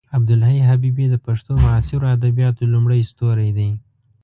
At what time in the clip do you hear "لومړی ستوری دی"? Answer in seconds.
2.73-3.71